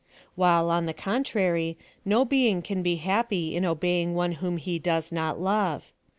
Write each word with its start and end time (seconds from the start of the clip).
While, 0.33 0.71
on 0.71 0.87
the 0.87 0.95
contrary, 0.95 1.77
no 2.05 2.25
being 2.25 2.63
can 2.63 2.81
be 2.81 2.95
happy 2.95 3.55
in 3.55 3.65
obeying 3.65 4.15
one 4.15 4.31
whom 4.41 4.57
he 4.57 4.79
does 4.79 5.11
not 5.11 5.39
love. 5.39 5.91